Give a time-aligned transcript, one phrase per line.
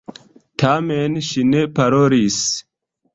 [0.63, 2.39] Tamen ŝi ne parolis.